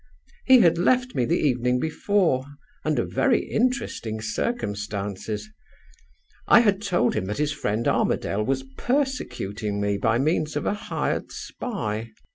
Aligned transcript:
He 0.45 0.61
had 0.61 0.79
left 0.79 1.13
me 1.13 1.25
the 1.25 1.37
evening 1.37 1.79
before, 1.79 2.43
under 2.83 3.05
very 3.05 3.45
interesting 3.47 4.19
circumstances. 4.19 5.47
I 6.47 6.61
had 6.61 6.81
told 6.81 7.13
him 7.13 7.25
that 7.25 7.37
his 7.37 7.51
friend 7.51 7.87
Armadale 7.87 8.43
was 8.43 8.63
persecuting 8.79 9.79
me 9.79 9.99
by 9.99 10.17
means 10.17 10.55
of 10.55 10.65
a 10.65 10.73
hired 10.73 11.31
spy. 11.31 12.09